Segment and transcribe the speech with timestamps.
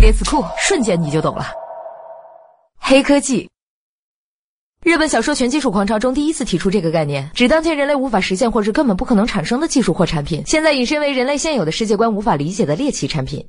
[0.00, 1.44] 列词库，瞬间你就懂了。
[2.78, 3.50] 黑科技。
[4.82, 13.46] 日本小说《全技术狂潮》中第一次提出这个概念，指当前人类无法实现或是根本不可能产生的技术或产品，现在引申为人类现有的世界观无法理解的猎奇产品。